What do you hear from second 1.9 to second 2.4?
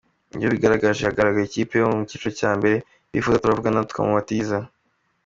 mu cyiciro